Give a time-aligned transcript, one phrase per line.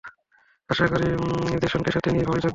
[0.69, 1.07] আশা করি,
[1.61, 2.49] জ্যাসনকে সাথে নিয়ে ভালোই থাকবেন।